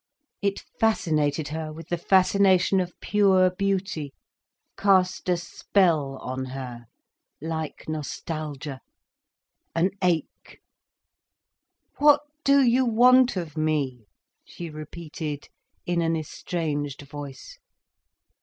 [0.41, 4.13] It fascinated her with the fascination of pure beauty,
[4.75, 6.87] cast a spell on her,
[7.39, 8.81] like nostalgia,
[9.75, 10.59] an ache.
[11.99, 14.07] "What do you want of me?"
[14.43, 15.49] she repeated
[15.85, 17.59] in an estranged voice.